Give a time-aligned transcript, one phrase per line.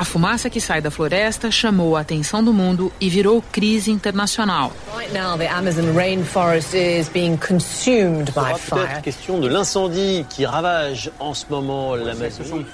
[0.00, 4.72] A fumaça que sai da floresta chamou a atenção do mundo e virou crise internacional.
[4.96, 9.02] Right now, the Amazon rainforest is being consumed by fire.
[9.02, 12.64] question de l'incendie qui ravage en ce moment l'Amazonie.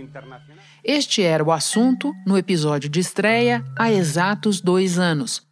[0.00, 0.62] internacional.
[0.84, 5.42] Este era o assunto no episódio de estreia há exatos dois anos.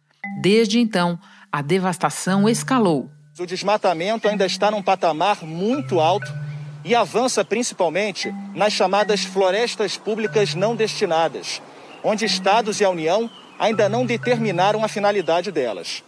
[0.41, 1.19] Desde então,
[1.51, 3.11] a devastação escalou.
[3.37, 6.47] O desmatamento ainda está num patamar muito alto
[6.87, 11.61] e avança principalmente nas chamadas florestas públicas não destinadas,
[12.01, 13.29] onde estados e a União
[13.59, 16.01] ainda não determinaram a finalidade delas.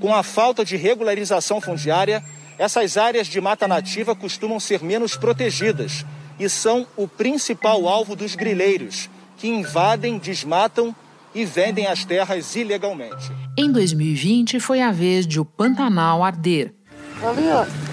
[0.00, 2.24] Com a falta de regularização fundiária,
[2.58, 6.04] essas áreas de mata nativa costumam ser menos protegidas
[6.40, 10.94] e são o principal alvo dos grileiros, que invadem, desmatam
[11.32, 13.30] e vendem as terras ilegalmente.
[13.56, 16.74] Em 2020 foi a vez de o Pantanal arder.
[17.22, 17.85] Ali, ó.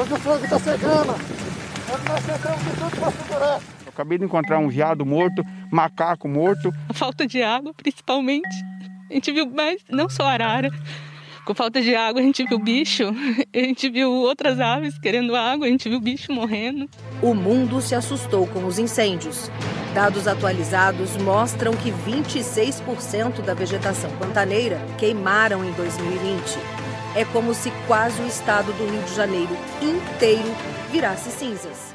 [0.00, 1.12] Onde o fogo está cegando.
[1.12, 3.60] Onde nós tentamos de tudo para segurar.
[3.84, 6.72] Eu acabei de encontrar um veado morto, macaco morto.
[6.88, 8.46] A falta de água, principalmente.
[9.10, 10.70] A gente viu mais, não só arara.
[11.48, 13.04] Com falta de água, a gente viu bicho,
[13.54, 16.86] a gente viu outras aves querendo água, a gente viu bicho morrendo.
[17.22, 19.50] O mundo se assustou com os incêndios.
[19.94, 26.58] Dados atualizados mostram que 26% da vegetação pantaneira queimaram em 2020.
[27.16, 30.54] É como se quase o estado do Rio de Janeiro inteiro
[30.92, 31.94] virasse cinzas.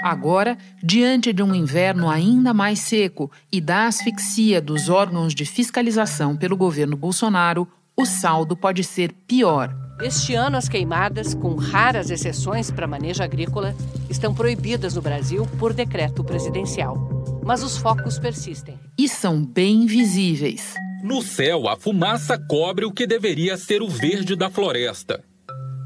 [0.00, 6.34] Agora, diante de um inverno ainda mais seco e da asfixia dos órgãos de fiscalização
[6.34, 9.74] pelo governo Bolsonaro, o saldo pode ser pior.
[10.00, 13.74] Este ano, as queimadas, com raras exceções para manejo agrícola,
[14.10, 16.96] estão proibidas no Brasil por decreto presidencial.
[17.44, 18.78] Mas os focos persistem.
[18.98, 20.74] E são bem visíveis.
[21.02, 25.22] No céu, a fumaça cobre o que deveria ser o verde da floresta.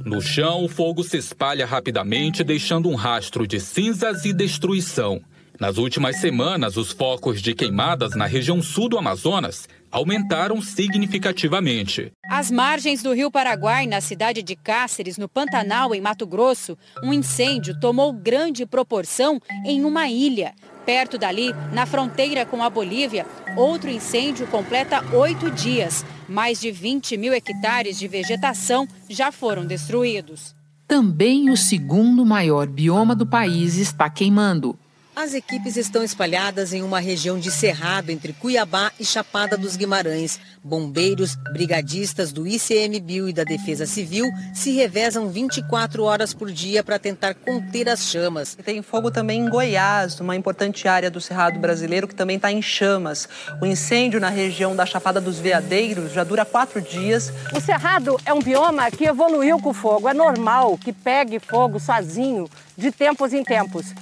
[0.05, 5.21] No chão, o fogo se espalha rapidamente, deixando um rastro de cinzas e destruição.
[5.61, 12.13] Nas últimas semanas, os focos de queimadas na região sul do Amazonas aumentaram significativamente.
[12.29, 17.13] Às margens do Rio Paraguai, na cidade de Cáceres, no Pantanal, em Mato Grosso, um
[17.13, 20.55] incêndio tomou grande proporção em uma ilha.
[20.85, 26.05] Perto dali, na fronteira com a Bolívia, outro incêndio completa oito dias.
[26.29, 30.55] Mais de 20 mil hectares de vegetação já foram destruídos.
[30.87, 34.79] Também o segundo maior bioma do país está queimando.
[35.21, 40.39] As equipes estão espalhadas em uma região de cerrado entre Cuiabá e Chapada dos Guimarães.
[40.63, 47.01] Bombeiros, brigadistas do ICMBio e da Defesa Civil se revezam 24 horas por dia para
[47.01, 48.57] tentar conter as chamas.
[48.65, 52.63] Tem fogo também em Goiás, uma importante área do Cerrado brasileiro que também está em
[52.63, 53.29] chamas.
[53.61, 57.33] O incêndio na região da Chapada dos Veadeiros já dura quatro dias.
[57.53, 60.09] O Cerrado é um bioma que evoluiu com o fogo.
[60.09, 63.93] É normal que pegue fogo sozinho de tempos em tempos.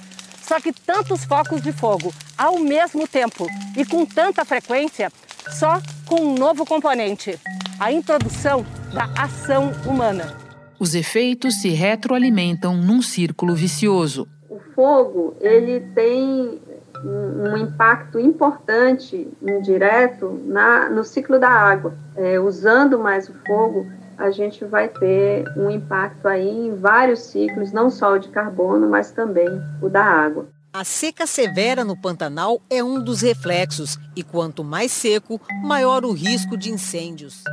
[0.47, 5.11] Só que tantos focos de fogo ao mesmo tempo e com tanta frequência,
[5.49, 7.37] só com um novo componente:
[7.77, 10.33] a introdução da ação humana.
[10.79, 14.27] Os efeitos se retroalimentam num círculo vicioso.
[14.49, 16.61] O fogo ele tem
[17.03, 21.93] um impacto importante, indireto, na, no ciclo da água.
[22.15, 23.85] É, usando mais o fogo,
[24.17, 28.89] a gente vai ter um impacto aí em vários ciclos, não só o de carbono,
[28.89, 29.47] mas também
[29.81, 30.47] o da água.
[30.73, 36.11] A seca severa no Pantanal é um dos reflexos, e quanto mais seco, maior o
[36.11, 37.43] risco de incêndios.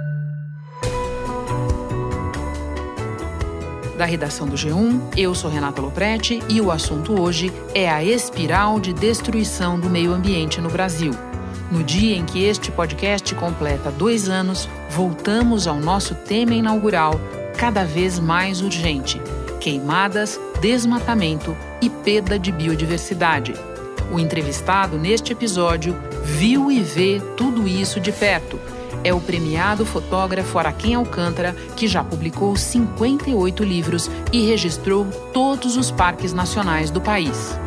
[3.97, 8.81] Da redação do G1, eu sou Renata Loprete e o assunto hoje é a espiral
[8.81, 11.13] de destruição do meio ambiente no Brasil.
[11.71, 17.19] No dia em que este podcast completa dois anos, voltamos ao nosso tema inaugural,
[17.57, 19.21] cada vez mais urgente:
[19.61, 23.55] queimadas, desmatamento e perda de biodiversidade.
[24.13, 28.61] O entrevistado neste episódio viu e vê tudo isso de perto.
[29.03, 35.91] É o premiado fotógrafo Araquém Alcântara, que já publicou 58 livros e registrou todos os
[35.91, 37.59] parques nacionais do país.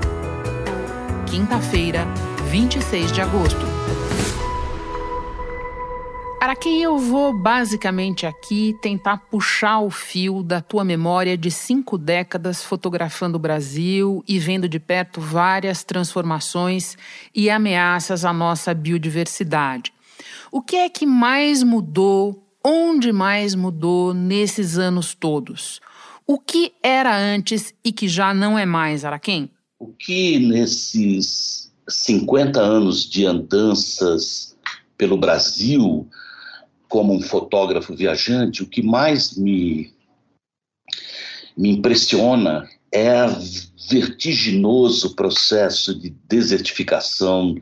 [1.27, 2.07] Quinta-feira,
[2.49, 3.76] 26 de agosto.
[6.47, 11.97] Para quem eu vou basicamente aqui tentar puxar o fio da tua memória de cinco
[11.97, 16.97] décadas fotografando o Brasil e vendo de perto várias transformações
[17.35, 19.91] e ameaças à nossa biodiversidade.
[20.49, 22.41] O que é que mais mudou?
[22.63, 25.81] Onde mais mudou nesses anos todos?
[26.25, 29.51] O que era antes e que já não é mais, Araquém?
[29.77, 34.55] O que nesses 50 anos de andanças
[34.97, 36.07] pelo Brasil
[36.87, 39.93] como um fotógrafo viajante, o que mais me,
[41.57, 43.37] me impressiona é o
[43.89, 47.55] vertiginoso processo de desertificação,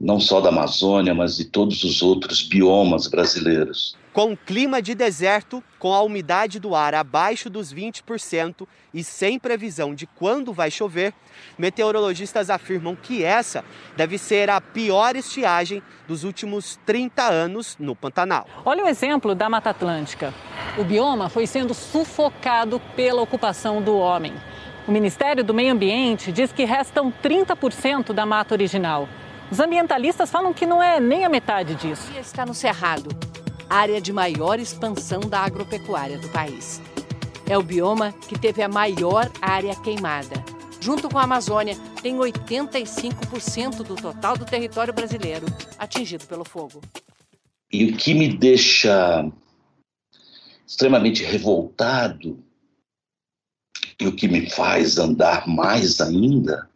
[0.00, 3.96] não só da Amazônia, mas de todos os outros biomas brasileiros.
[4.12, 9.94] Com clima de deserto, com a umidade do ar abaixo dos 20% e sem previsão
[9.94, 11.14] de quando vai chover,
[11.56, 13.64] meteorologistas afirmam que essa
[13.96, 18.48] deve ser a pior estiagem dos últimos 30 anos no Pantanal.
[18.64, 20.34] Olha o exemplo da Mata Atlântica.
[20.76, 24.34] O bioma foi sendo sufocado pela ocupação do homem.
[24.88, 29.08] O Ministério do Meio Ambiente diz que restam 30% da mata original.
[29.52, 32.10] Os ambientalistas falam que não é nem a metade disso.
[32.18, 33.08] Está no Cerrado
[33.70, 36.82] área de maior expansão da agropecuária do país.
[37.46, 40.44] É o bioma que teve a maior área queimada.
[40.80, 45.46] Junto com a Amazônia, tem 85% do total do território brasileiro
[45.78, 46.80] atingido pelo fogo.
[47.72, 49.30] E o que me deixa
[50.66, 52.42] extremamente revoltado
[54.00, 56.68] e o que me faz andar mais ainda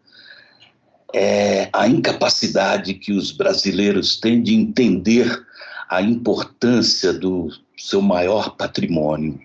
[1.12, 5.44] é a incapacidade que os brasileiros têm de entender
[5.88, 9.40] a importância do seu maior patrimônio,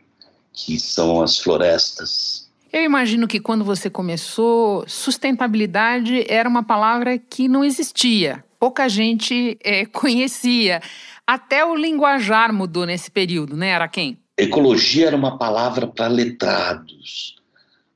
[0.54, 2.50] que são as florestas.
[2.72, 8.44] Eu imagino que quando você começou, sustentabilidade era uma palavra que não existia.
[8.60, 10.82] Pouca gente é, conhecia.
[11.26, 14.20] Até o linguajar mudou nesse período, né, Araquém?
[14.38, 17.36] Ecologia era uma palavra para letrados.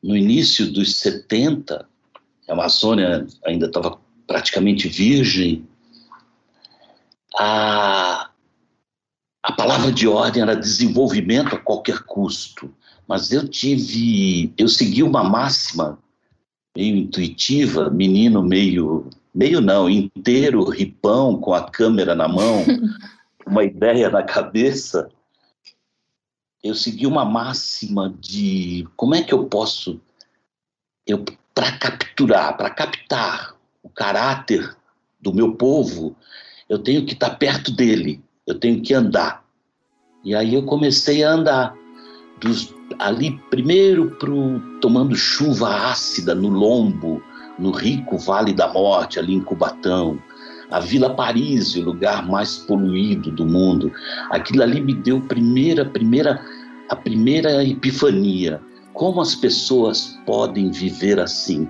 [0.02, 1.88] No início dos 70,
[2.50, 3.98] a Amazônia ainda estava
[4.28, 5.66] praticamente virgem.
[7.40, 8.30] A,
[9.44, 12.74] a palavra de ordem era desenvolvimento a qualquer custo,
[13.06, 16.00] mas eu tive, eu segui uma máxima
[16.76, 22.64] meio intuitiva, menino meio, meio não, inteiro, ripão, com a câmera na mão,
[23.46, 25.12] uma ideia na cabeça.
[26.64, 30.00] Eu segui uma máxima de como é que eu posso,
[31.06, 34.74] eu para capturar, para captar o caráter
[35.20, 36.16] do meu povo,
[36.70, 39.44] eu tenho que estar perto dele eu tenho que andar.
[40.24, 41.76] E aí eu comecei a andar.
[42.42, 47.22] Dos, ali, primeiro, pro, tomando chuva ácida no Lombo,
[47.58, 50.20] no rico Vale da Morte, ali em Cubatão.
[50.72, 53.92] A Vila Paris, o lugar mais poluído do mundo.
[54.30, 56.44] Aquilo ali me deu primeira, primeira,
[56.90, 58.60] a primeira epifania.
[58.94, 61.68] Como as pessoas podem viver assim?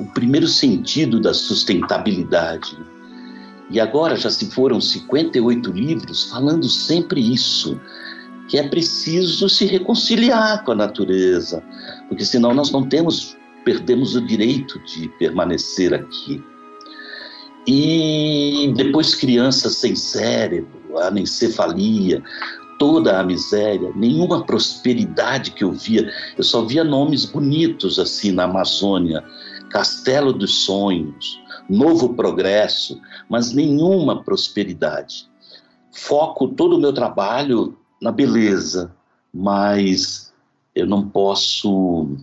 [0.00, 2.76] O primeiro sentido da sustentabilidade
[3.70, 7.78] e agora já se foram 58 livros falando sempre isso,
[8.48, 11.62] que é preciso se reconciliar com a natureza,
[12.08, 16.42] porque senão nós não temos, perdemos o direito de permanecer aqui.
[17.66, 22.22] E depois crianças sem cérebro, a anencefalia,
[22.78, 26.10] toda a miséria, nenhuma prosperidade que eu via.
[26.38, 29.22] Eu só via nomes bonitos assim na Amazônia,
[29.68, 31.38] Castelo dos Sonhos,
[31.68, 35.28] Novo Progresso, mas nenhuma prosperidade.
[35.92, 38.94] Foco todo o meu trabalho na beleza,
[39.32, 40.32] mas
[40.74, 42.16] eu não posso.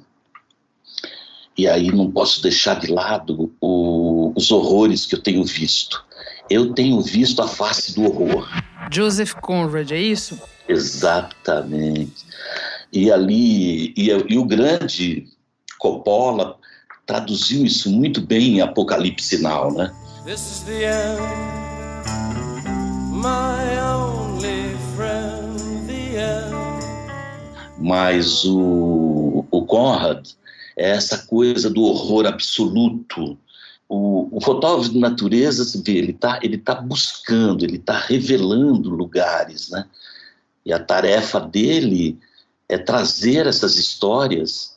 [1.58, 6.04] E aí não posso deixar de lado o, os horrores que eu tenho visto.
[6.50, 8.48] Eu tenho visto a face do horror.
[8.92, 10.40] Joseph Conrad, é isso?
[10.68, 12.26] Exatamente.
[12.92, 15.28] E ali, e, e o grande
[15.80, 16.58] Coppola
[17.06, 19.94] traduziu isso muito bem em Apocalipse Now, né?
[20.26, 21.22] This is the end,
[23.12, 26.56] my only friend, the end.
[27.78, 30.28] Mas o, o Conrad
[30.76, 33.38] é essa coisa do horror absoluto.
[33.88, 38.90] O, o fotógrafo de natureza, você vê, ele está ele tá buscando, ele está revelando
[38.90, 39.86] lugares, né?
[40.66, 42.18] E a tarefa dele
[42.68, 44.75] é trazer essas histórias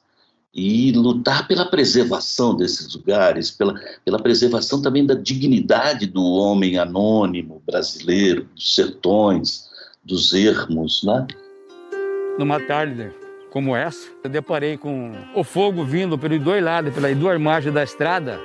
[0.55, 3.75] e lutar pela preservação desses lugares, pela,
[4.05, 9.69] pela preservação também da dignidade do homem anônimo brasileiro, dos sertões,
[10.03, 11.27] dos ermos, né?
[12.39, 13.13] Numa tarde
[13.51, 17.83] como essa, eu deparei com o fogo vindo pelos dois lados, pelas duas margens da
[17.83, 18.39] estrada,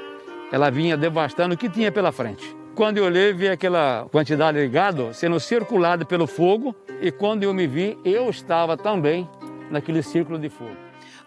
[0.52, 2.56] ela vinha devastando o que tinha pela frente.
[2.76, 7.54] Quando eu olhei, vi aquela quantidade de gado sendo circulada pelo fogo, e quando eu
[7.54, 9.30] me vi, eu estava também
[9.70, 10.76] naquele círculo de fogo.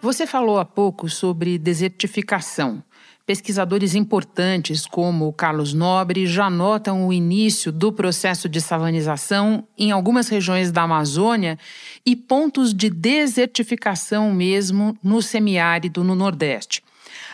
[0.01, 2.83] Você falou há pouco sobre desertificação.
[3.25, 10.29] Pesquisadores importantes como Carlos Nobre já notam o início do processo de savanização em algumas
[10.29, 11.59] regiões da Amazônia
[12.05, 16.81] e pontos de desertificação mesmo no semiárido no Nordeste.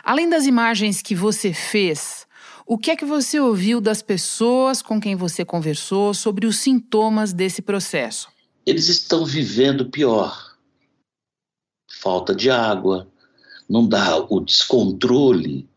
[0.03, 2.25] Além das imagens que você fez,
[2.65, 7.33] O que é que você ouviu das pessoas com quem você conversou sobre os sintomas
[7.33, 8.29] desse processo?
[8.65, 10.52] Eles estão vivendo pior.
[12.01, 13.07] Falta de água,
[13.69, 15.67] não dá o descontrole.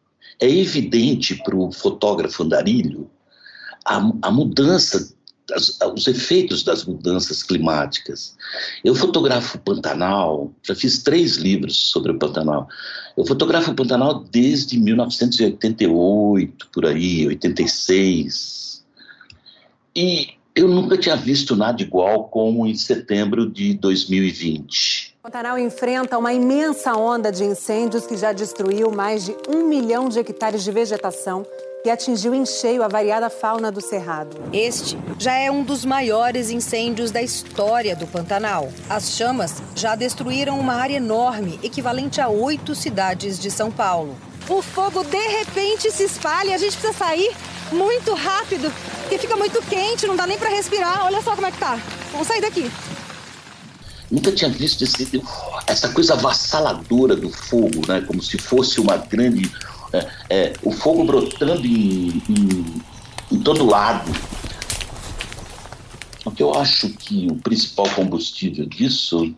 [0.40, 3.10] É evidente para o fotógrafo andarilho
[3.84, 5.16] a, a mudança
[5.54, 8.36] as, os efeitos das mudanças climáticas.
[8.84, 12.68] Eu fotografo o Pantanal, já fiz três livros sobre o Pantanal.
[13.16, 18.84] Eu fotografo o Pantanal desde 1988, por aí, 86.
[19.94, 25.15] E eu nunca tinha visto nada igual como em setembro de 2020.
[25.26, 30.20] Pantanal enfrenta uma imensa onda de incêndios que já destruiu mais de um milhão de
[30.20, 31.44] hectares de vegetação
[31.84, 34.36] e atingiu em cheio a variada fauna do Cerrado.
[34.52, 38.68] Este já é um dos maiores incêndios da história do Pantanal.
[38.88, 44.16] As chamas já destruíram uma área enorme, equivalente a oito cidades de São Paulo.
[44.48, 47.34] O fogo de repente se espalha, a gente precisa sair
[47.72, 51.04] muito rápido, porque fica muito quente, não dá nem para respirar.
[51.04, 51.76] Olha só como é que tá.
[52.12, 52.70] Vamos sair daqui.
[54.10, 55.22] Nunca tinha visto esse,
[55.66, 58.00] essa coisa avassaladora do fogo, né?
[58.02, 59.50] Como se fosse uma grande
[59.92, 62.82] é, é, o fogo brotando em, em,
[63.32, 64.10] em todo lado.
[66.24, 69.34] O que eu acho que o principal combustível disso,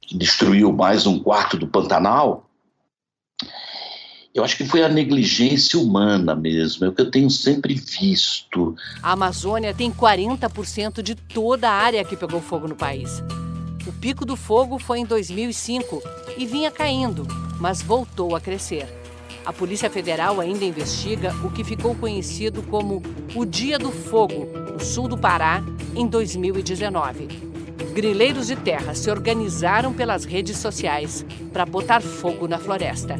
[0.00, 2.48] que destruiu mais um quarto do Pantanal,
[4.34, 8.74] eu acho que foi a negligência humana mesmo, é o que eu tenho sempre visto.
[9.00, 13.22] A Amazônia tem 40% de toda a área que pegou fogo no país.
[13.86, 16.02] O pico do fogo foi em 2005
[16.36, 17.24] e vinha caindo,
[17.60, 18.88] mas voltou a crescer.
[19.46, 23.02] A Polícia Federal ainda investiga o que ficou conhecido como
[23.36, 25.62] o Dia do Fogo, no sul do Pará,
[25.94, 27.28] em 2019.
[27.94, 33.16] Grileiros de terra se organizaram pelas redes sociais para botar fogo na floresta.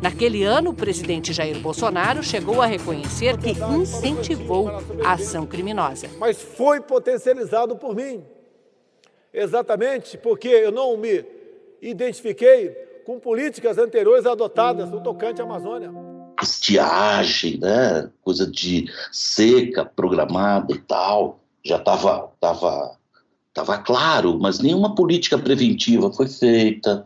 [0.00, 4.68] Naquele ano, o presidente Jair Bolsonaro chegou a reconhecer que incentivou
[5.04, 6.08] a ação criminosa.
[6.18, 8.22] Mas foi potencializado por mim.
[9.32, 11.24] Exatamente porque eu não me
[11.82, 12.70] identifiquei
[13.04, 15.90] com políticas anteriores adotadas no tocante à Amazônia.
[16.40, 18.08] Estiagem, né?
[18.22, 22.96] coisa de seca programada e tal, já estava tava,
[23.52, 27.04] tava claro, mas nenhuma política preventiva foi feita.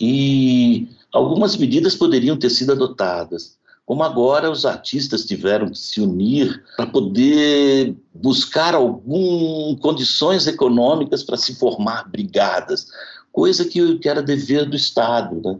[0.00, 6.62] E algumas medidas poderiam ter sido adotadas como agora os artistas tiveram que se unir
[6.76, 12.88] para poder buscar algumas condições econômicas para se formar brigadas,
[13.32, 15.40] coisa que, que era dever do Estado.
[15.42, 15.58] Né?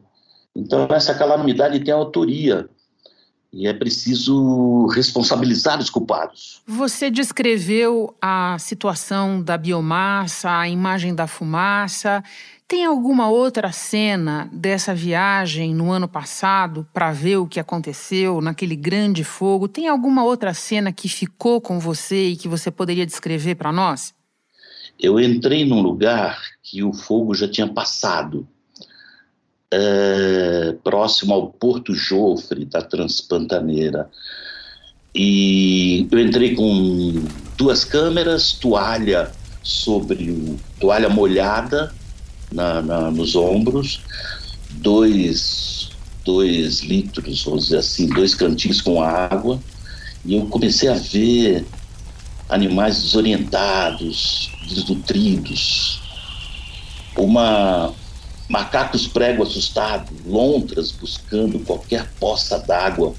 [0.54, 2.68] Então, essa calamidade tem autoria.
[3.52, 6.60] E é preciso responsabilizar os culpados.
[6.66, 12.22] Você descreveu a situação da biomassa, a imagem da fumaça.
[12.66, 18.76] Tem alguma outra cena dessa viagem no ano passado para ver o que aconteceu naquele
[18.76, 19.66] grande fogo?
[19.66, 24.14] Tem alguma outra cena que ficou com você e que você poderia descrever para nós?
[24.98, 28.46] eu entrei num lugar que o fogo já tinha passado,
[29.70, 34.08] é, próximo ao Porto Jofre da Transpantaneira.
[35.14, 37.24] E eu entrei com
[37.56, 39.32] duas câmeras, toalha
[39.62, 41.92] sobre toalha molhada
[42.52, 44.00] na, na, nos ombros,
[44.70, 45.90] dois,
[46.24, 49.60] dois litros, vamos dizer assim, dois cantinhos com água,
[50.24, 51.66] e eu comecei a ver
[52.48, 56.00] animais desorientados, desnutridos,
[57.16, 57.92] uma
[58.48, 63.14] macacos prego assustado, lontras buscando qualquer poça d'água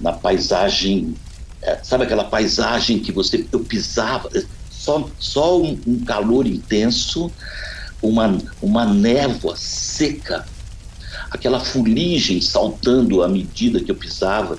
[0.00, 1.14] na paisagem,
[1.62, 7.30] é, sabe aquela paisagem que você eu pisava, é, só, só um, um calor intenso,
[8.02, 10.46] uma, uma névoa seca,
[11.30, 14.58] aquela fuligem saltando à medida que eu pisava.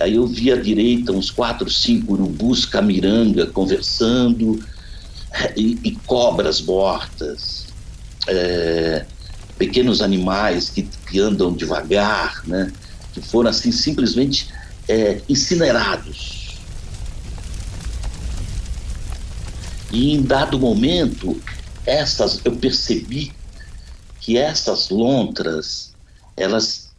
[0.00, 4.58] Aí eu vi à direita uns quatro, cinco urubus camiranga conversando,
[5.56, 7.66] e, e cobras mortas,
[8.26, 9.04] é,
[9.58, 12.72] pequenos animais que, que, andam devagar, né,
[13.12, 14.48] que foram assim simplesmente
[14.88, 16.58] é, incinerados.
[19.90, 21.40] E em dado momento,
[21.84, 23.32] essas eu percebi
[24.20, 25.92] que essas lontras,
[26.36, 26.90] elas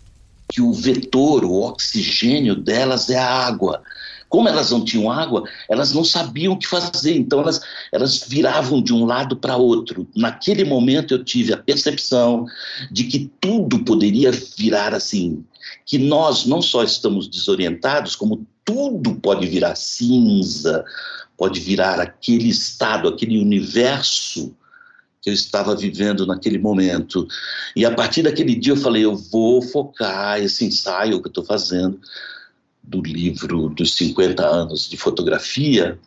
[0.50, 3.82] que o vetor, o oxigênio delas é a água.
[4.34, 7.62] Como elas não tinham água, elas não sabiam o que fazer, então elas,
[7.92, 10.08] elas viravam de um lado para outro.
[10.16, 12.48] Naquele momento eu tive a percepção
[12.92, 15.46] de que tudo poderia virar assim,
[15.86, 20.84] que nós não só estamos desorientados, como tudo pode virar cinza,
[21.38, 24.52] pode virar aquele estado, aquele universo
[25.22, 27.28] que eu estava vivendo naquele momento.
[27.76, 31.46] E a partir daquele dia eu falei, eu vou focar esse ensaio que eu estou
[31.46, 32.00] fazendo
[32.84, 35.98] do livro dos 50 anos de fotografia,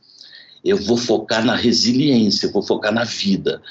[0.65, 3.63] eu vou focar na resiliência, eu vou focar na vida.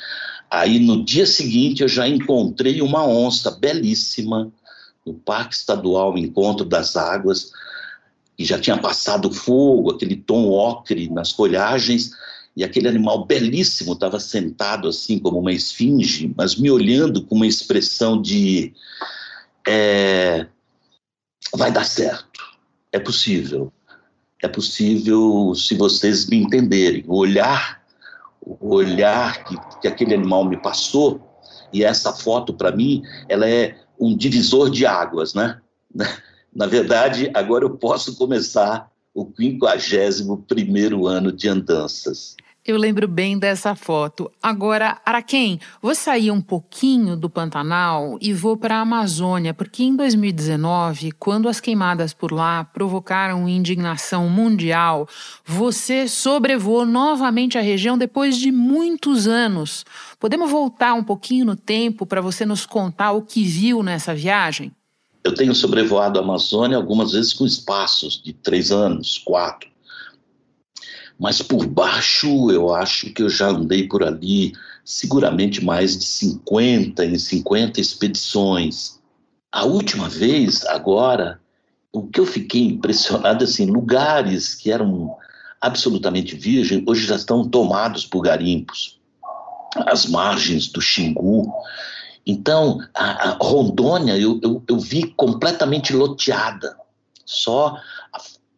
[0.49, 4.51] Aí no dia seguinte eu já encontrei uma onça belíssima
[5.05, 7.51] no Parque Estadual Encontro das Águas,
[8.37, 12.11] e já tinha passado fogo, aquele tom ocre nas folhagens,
[12.55, 17.47] e aquele animal belíssimo estava sentado assim como uma esfinge, mas me olhando com uma
[17.47, 18.73] expressão de
[19.67, 20.47] é,
[21.53, 22.54] vai dar certo,
[22.95, 23.73] é possível,
[24.41, 27.03] é possível se vocês me entenderem.
[27.07, 27.83] O olhar,
[28.41, 31.21] o olhar que, que aquele animal me passou
[31.73, 35.59] e essa foto para mim, ela é um divisor de águas, né?
[36.55, 42.37] Na verdade, agora eu posso começar o 51 primeiro ano de andanças.
[42.67, 44.31] Eu lembro bem dessa foto.
[44.41, 49.95] Agora, Araquém, vou sair um pouquinho do Pantanal e vou para a Amazônia, porque em
[49.95, 55.07] 2019, quando as queimadas por lá provocaram indignação mundial,
[55.45, 59.85] você sobrevoou novamente a região depois de muitos anos.
[60.19, 64.71] Podemos voltar um pouquinho no tempo para você nos contar o que viu nessa viagem?
[65.23, 69.74] Eu tenho sobrevoado a Amazônia algumas vezes com espaços de três anos, quatro
[71.19, 74.53] mas por baixo eu acho que eu já andei por ali
[74.83, 78.99] seguramente mais de 50 em 50 expedições.
[79.51, 81.39] A última vez, agora,
[81.91, 85.15] o que eu fiquei impressionado assim, lugares que eram
[85.61, 88.99] absolutamente virgem, hoje já estão tomados por garimpos.
[89.87, 91.51] As margens do Xingu.
[92.25, 96.77] Então, a, a Rondônia eu, eu, eu vi completamente loteada.
[97.25, 97.79] Só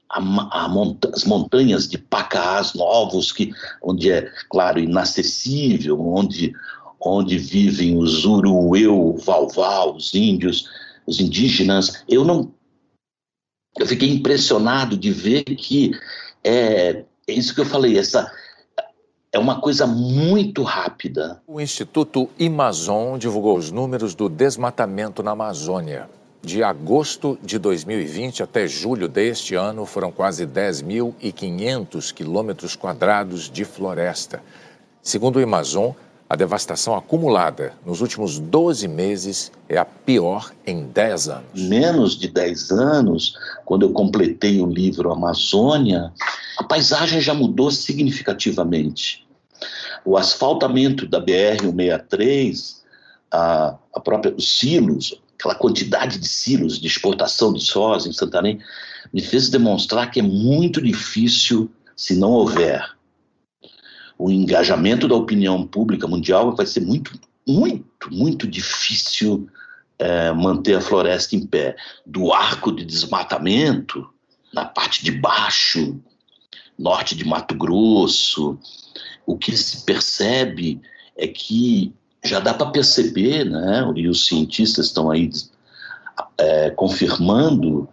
[0.09, 6.53] a, a monta as montanhas de Pacaás novos, que, onde é, claro, inacessível, onde,
[6.99, 10.69] onde vivem os Urueu, Valval, os índios,
[11.05, 12.03] os indígenas.
[12.07, 12.51] Eu não.
[13.77, 15.91] Eu fiquei impressionado de ver que
[16.43, 18.31] é, é isso que eu falei, essa
[19.31, 21.41] é uma coisa muito rápida.
[21.45, 26.09] O Instituto Amazon divulgou os números do desmatamento na Amazônia.
[26.47, 34.41] De agosto de 2020 até julho deste ano, foram quase 10.500 quilômetros quadrados de floresta.
[35.03, 35.91] Segundo o Amazon,
[36.29, 41.63] a devastação acumulada nos últimos 12 meses é a pior em 10 anos.
[41.63, 43.33] Menos de 10 anos,
[43.65, 46.13] quando eu completei o livro Amazônia,
[46.57, 49.27] a paisagem já mudou significativamente.
[50.05, 52.77] O asfaltamento da BR-163,
[53.29, 58.59] a, a própria, os silos, aquela quantidade de silos de exportação de soja em Santarém,
[59.13, 62.97] me fez demonstrar que é muito difícil se não houver
[64.17, 69.47] o engajamento da opinião pública mundial, vai ser muito, muito, muito difícil
[69.99, 71.75] é, manter a floresta em pé.
[72.05, 74.09] Do arco de desmatamento,
[74.51, 75.99] na parte de baixo,
[76.77, 78.57] norte de Mato Grosso,
[79.25, 80.81] o que se percebe
[81.15, 81.93] é que
[82.27, 85.29] já dá para perceber, né, e os cientistas estão aí
[86.37, 87.87] é, confirmando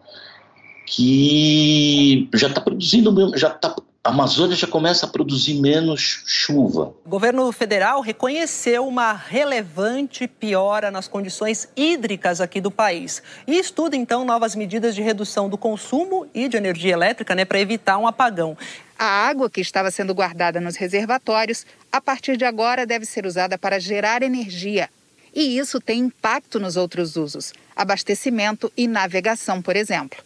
[0.86, 6.92] que já está produzindo, já tá, a Amazônia já começa a produzir menos chuva.
[7.06, 13.96] O governo federal reconheceu uma relevante piora nas condições hídricas aqui do país e estuda
[13.96, 18.06] então novas medidas de redução do consumo e de energia elétrica, né, para evitar um
[18.06, 18.58] apagão.
[18.98, 21.64] A água que estava sendo guardada nos reservatórios,
[21.94, 24.90] a partir de agora deve ser usada para gerar energia.
[25.32, 30.18] E isso tem impacto nos outros usos, abastecimento e navegação, por exemplo.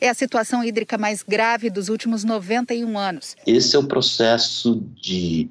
[0.00, 3.36] É a situação hídrica mais grave dos últimos 91 anos.
[3.44, 5.50] Esse é o processo de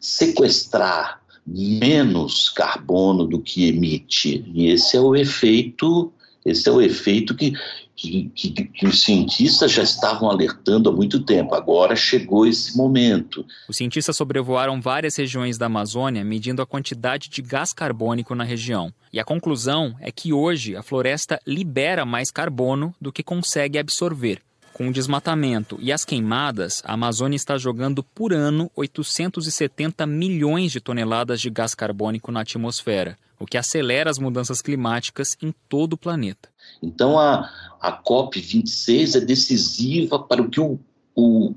[0.00, 4.42] sequestrar menos carbono do que emite.
[4.54, 6.10] E esse é o efeito,
[6.42, 7.52] esse é o efeito que
[8.02, 11.54] que, que, que, os cientistas já estavam alertando há muito tempo.
[11.54, 13.46] Agora chegou esse momento.
[13.68, 18.92] Os cientistas sobrevoaram várias regiões da Amazônia medindo a quantidade de gás carbônico na região.
[19.12, 24.40] E a conclusão é que hoje a floresta libera mais carbono do que consegue absorver.
[24.72, 30.80] Com o desmatamento e as queimadas, a Amazônia está jogando por ano 870 milhões de
[30.80, 35.98] toneladas de gás carbônico na atmosfera, o que acelera as mudanças climáticas em todo o
[35.98, 36.51] planeta.
[36.82, 37.48] Então a,
[37.80, 40.78] a COP26 é decisiva para o que o,
[41.14, 41.54] o,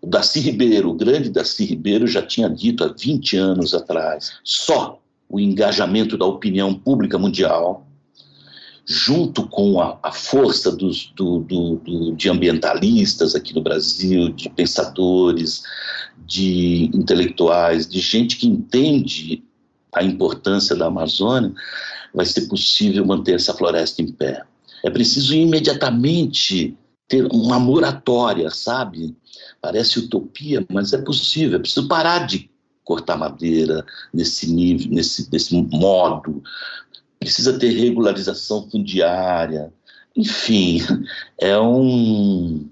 [0.00, 4.32] o Darcy Ribeiro, o grande Darcy Ribeiro, já tinha dito há 20 anos atrás.
[4.44, 7.86] Só o engajamento da opinião pública mundial,
[8.86, 14.48] junto com a, a força dos, do, do, do, de ambientalistas aqui no Brasil, de
[14.48, 15.62] pensadores,
[16.26, 19.44] de intelectuais, de gente que entende
[19.94, 21.52] a importância da Amazônia,
[22.14, 24.42] vai ser possível manter essa floresta em pé.
[24.84, 26.76] É preciso imediatamente
[27.08, 29.16] ter uma moratória, sabe?
[29.60, 31.58] Parece utopia, mas é possível.
[31.58, 32.50] É preciso parar de
[32.84, 36.42] cortar madeira nesse nível, nesse, nesse modo.
[37.18, 39.72] Precisa ter regularização fundiária.
[40.16, 40.80] Enfim,
[41.40, 42.68] é um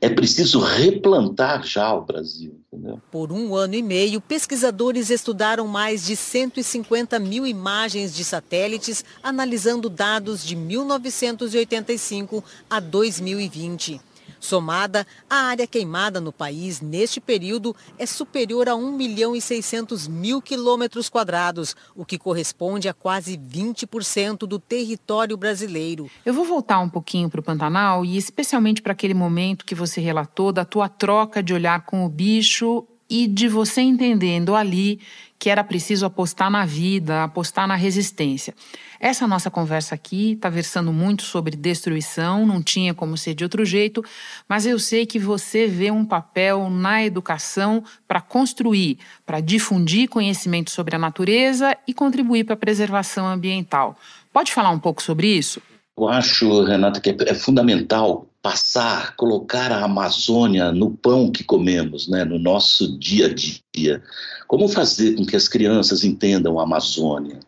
[0.00, 2.57] é preciso replantar já o Brasil.
[2.70, 3.00] Entendeu?
[3.10, 9.88] Por um ano e meio, pesquisadores estudaram mais de 150 mil imagens de satélites, analisando
[9.88, 13.98] dados de 1985 a 2020.
[14.40, 20.06] Somada, a área queimada no país neste período é superior a 1 milhão e 600
[20.08, 26.10] mil quilômetros quadrados, o que corresponde a quase 20% do território brasileiro.
[26.24, 30.00] Eu vou voltar um pouquinho para o Pantanal e especialmente para aquele momento que você
[30.00, 35.00] relatou da tua troca de olhar com o bicho e de você entendendo ali
[35.38, 38.54] que era preciso apostar na vida, apostar na resistência.
[38.98, 43.64] Essa nossa conversa aqui está versando muito sobre destruição, não tinha como ser de outro
[43.64, 44.04] jeito,
[44.48, 50.70] mas eu sei que você vê um papel na educação para construir, para difundir conhecimento
[50.70, 53.96] sobre a natureza e contribuir para a preservação ambiental.
[54.32, 55.62] Pode falar um pouco sobre isso?
[55.98, 62.06] Eu acho, Renata, que é, é fundamental passar, colocar a Amazônia no pão que comemos,
[62.06, 64.02] né, no nosso dia a dia.
[64.46, 67.40] Como fazer com que as crianças entendam a Amazônia?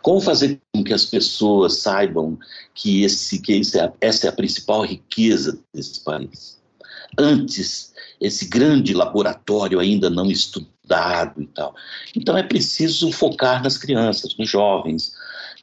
[0.00, 2.38] Como fazer com que as pessoas saibam
[2.72, 6.56] que, esse, que esse é, essa é a principal riqueza desse país?
[7.18, 11.74] Antes, esse grande laboratório ainda não estudado e tal.
[12.14, 15.14] Então é preciso focar nas crianças, nos jovens,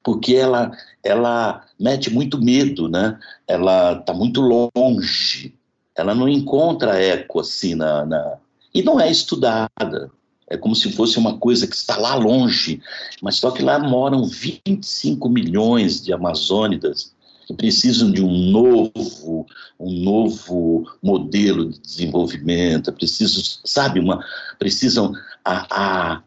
[0.05, 0.71] porque ela,
[1.03, 3.17] ela mete muito medo, né?
[3.47, 5.55] Ela está muito longe,
[5.97, 8.37] ela não encontra eco assim na, na...
[8.71, 10.11] e não é estudada.
[10.47, 12.79] É como se fosse uma coisa que está lá longe,
[13.19, 17.11] mas só que lá moram 25 milhões de amazônidas
[17.47, 19.47] que precisam de um novo,
[19.79, 24.23] um novo modelo de desenvolvimento, precisam, sabe, uma,
[24.59, 25.13] precisam
[25.43, 26.23] a, a,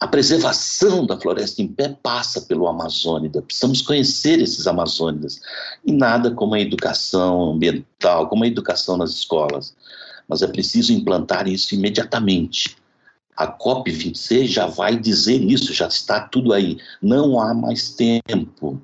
[0.00, 3.42] a preservação da floresta em pé passa pelo Amazônida.
[3.42, 5.42] Precisamos conhecer esses Amazônidas.
[5.84, 9.76] E nada como a educação ambiental, como a educação nas escolas.
[10.26, 12.78] Mas é preciso implantar isso imediatamente.
[13.36, 16.78] A COP26 já vai dizer isso, já está tudo aí.
[17.02, 18.80] Não há mais tempo.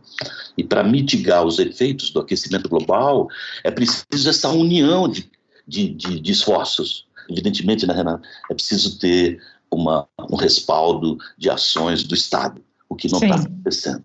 [0.57, 3.29] E para mitigar os efeitos do aquecimento global,
[3.65, 5.31] é preciso essa união de,
[5.67, 7.07] de, de, de esforços.
[7.29, 8.23] Evidentemente, né, Renata?
[8.51, 14.05] É preciso ter uma, um respaldo de ações do Estado, o que não está acontecendo.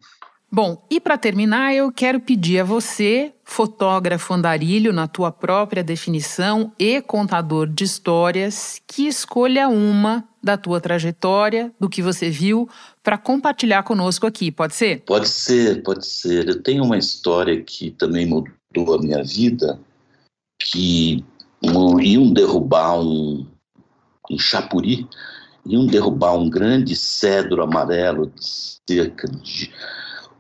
[0.53, 6.73] Bom, e para terminar, eu quero pedir a você, fotógrafo andarilho na tua própria definição
[6.77, 12.67] e contador de histórias, que escolha uma da tua trajetória, do que você viu,
[13.01, 15.01] para compartilhar conosco aqui, pode ser?
[15.05, 16.49] Pode ser, pode ser.
[16.49, 19.79] Eu tenho uma história que também mudou a minha vida,
[20.59, 21.23] que
[21.61, 23.47] iam derrubar um,
[24.29, 25.07] um chapuri,
[25.65, 28.45] iam derrubar um grande cedro amarelo de
[28.87, 29.71] cerca de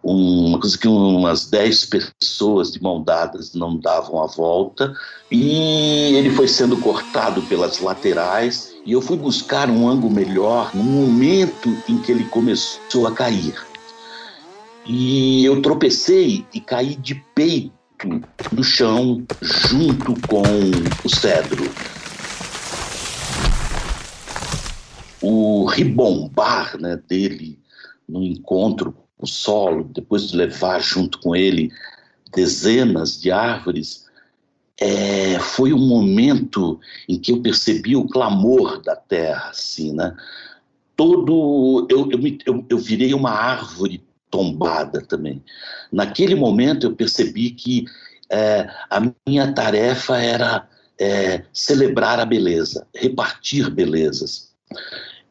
[0.03, 4.95] uma coisa que umas 10 pessoas de mão dadas não davam a volta
[5.29, 10.83] e ele foi sendo cortado pelas laterais e eu fui buscar um ângulo melhor no
[10.83, 13.53] momento em que ele começou a cair.
[14.87, 17.71] E eu tropecei e caí de peito
[18.51, 20.41] no chão junto com
[21.03, 21.69] o cedro.
[25.21, 27.59] O ribombar né, dele
[28.07, 31.71] no encontro o solo, depois de levar junto com ele
[32.33, 34.05] dezenas de árvores,
[34.79, 40.15] é, foi um momento em que eu percebi o clamor da terra, assim, né?
[40.95, 45.43] Todo, eu, eu, eu, eu virei uma árvore tombada também.
[45.91, 47.85] Naquele momento eu percebi que
[48.29, 50.67] é, a minha tarefa era
[50.99, 54.51] é, celebrar a beleza, repartir belezas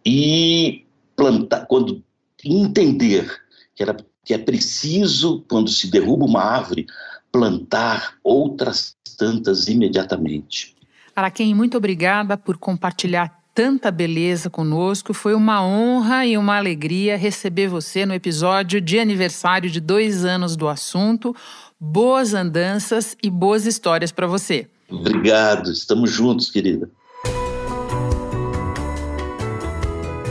[0.05, 0.85] e
[1.17, 2.03] plantar, quando
[2.45, 3.31] entender
[3.75, 6.87] que, era, que é preciso, quando se derruba uma árvore,
[7.31, 10.75] plantar outras tantas imediatamente.
[11.15, 15.13] Araquém, muito obrigada por compartilhar tanta beleza conosco.
[15.13, 20.57] Foi uma honra e uma alegria receber você no episódio de aniversário de dois anos
[20.57, 21.35] do assunto.
[21.79, 24.67] Boas andanças e boas histórias para você.
[24.89, 26.91] Obrigado, estamos juntos, querida.